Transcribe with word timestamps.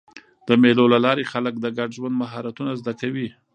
د 0.47 0.49
مېلو 0.61 0.85
له 0.93 0.99
لاري 1.05 1.25
خلک 1.31 1.53
د 1.59 1.65
ګډ 1.77 1.89
ژوند 1.97 2.15
مهارتونه 2.21 2.71
زده 2.81 2.93
کوي. 3.01 3.27